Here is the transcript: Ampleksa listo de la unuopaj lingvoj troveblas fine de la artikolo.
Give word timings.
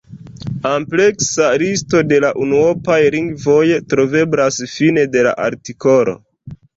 Ampleksa 0.67 1.49
listo 1.63 1.99
de 2.11 2.17
la 2.23 2.31
unuopaj 2.45 2.97
lingvoj 3.15 3.65
troveblas 3.93 4.57
fine 4.73 5.05
de 5.17 5.27
la 5.29 5.35
artikolo. 5.49 6.17